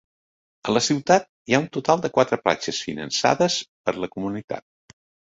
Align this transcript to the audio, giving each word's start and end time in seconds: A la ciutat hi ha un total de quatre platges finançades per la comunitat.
A 0.69 0.73
la 0.75 0.81
ciutat 0.85 1.27
hi 1.49 1.55
ha 1.57 1.59
un 1.63 1.67
total 1.75 2.01
de 2.05 2.09
quatre 2.15 2.39
platges 2.45 2.79
finançades 2.85 3.57
per 3.89 3.95
la 4.05 4.09
comunitat. 4.15 4.97